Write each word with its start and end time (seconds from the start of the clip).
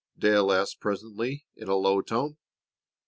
Dale 0.17 0.51
asked 0.51 0.79
presently 0.79 1.45
in 1.55 1.67
a 1.67 1.75
low 1.75 2.01
tone. 2.01 2.37